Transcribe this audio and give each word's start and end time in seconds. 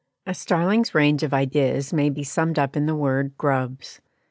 A 0.25 0.33
starling's 0.33 0.95
range 0.95 1.21
of 1.21 1.31
ideas 1.31 1.93
may 1.93 2.09
be 2.09 2.23
summed 2.23 2.57
up 2.57 2.75
in 2.75 2.87
the 2.87 2.95
word 2.95 3.37
"Grubs." 3.37 4.01